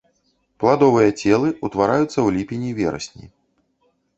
[0.63, 3.25] Пладовыя целы ўтвараюцца ў ліпені-верасні.